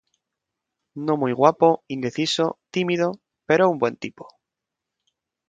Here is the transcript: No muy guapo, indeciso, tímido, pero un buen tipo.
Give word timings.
No 0.95 1.15
muy 1.15 1.31
guapo, 1.31 1.83
indeciso, 1.87 2.57
tímido, 2.71 3.19
pero 3.45 3.69
un 3.69 3.77
buen 3.77 3.97
tipo. 3.97 4.27